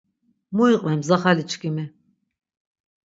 [0.55, 1.85] Mu iqven mzaxaliçkimi.